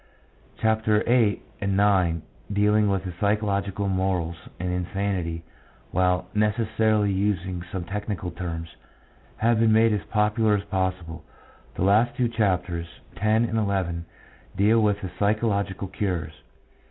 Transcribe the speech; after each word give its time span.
Chapters 0.57 1.03
VIII. 1.07 1.43
and 1.61 1.79
IX., 1.79 2.25
dealing 2.51 2.89
with 2.89 3.03
psychological 3.19 3.87
morals 3.87 4.47
and 4.59 4.71
insanity, 4.73 5.43
while 5.91 6.25
necessarily 6.33 7.11
using 7.11 7.63
some 7.71 7.83
technical 7.83 8.31
terms, 8.31 8.75
have 9.37 9.59
been 9.59 9.71
made 9.71 9.93
as 9.93 10.01
popular 10.05 10.55
as 10.55 10.63
possible; 10.63 11.23
the 11.75 11.83
last 11.83 12.15
two 12.17 12.27
chapters, 12.29 12.87
X. 13.15 13.21
and 13.21 13.45
XL, 13.51 13.99
deal 14.57 14.81
with 14.81 14.99
the 15.01 15.11
psychological 15.19 15.87
cures. 15.87 16.33